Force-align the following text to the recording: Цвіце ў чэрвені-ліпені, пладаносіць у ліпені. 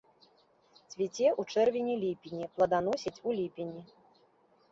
Цвіце 0.93 1.27
ў 1.39 1.41
чэрвені-ліпені, 1.57 2.49
пладаносіць 2.55 3.21
у 3.29 3.35
ліпені. 3.41 3.81